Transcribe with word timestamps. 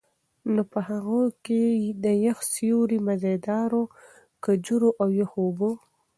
نو 0.53 0.61
په 0.71 0.79
هغو 0.89 1.21
کي 1.45 1.63
د 2.03 2.05
يخ 2.25 2.37
سيُوري، 2.53 2.99
مزيدارو 3.07 3.83
کجورو، 4.45 4.89
او 5.01 5.07
يخو 5.21 5.39
اوبو 5.45 5.71